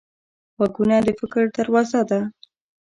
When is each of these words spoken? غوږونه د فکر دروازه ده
غوږونه 0.57 0.95
د 1.05 1.07
فکر 1.19 1.43
دروازه 1.57 2.01
ده 2.09 2.19